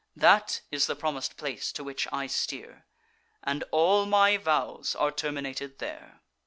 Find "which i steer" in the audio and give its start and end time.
1.83-2.87